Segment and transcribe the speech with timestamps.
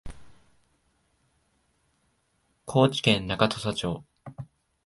[2.65, 4.03] 高知県中土佐町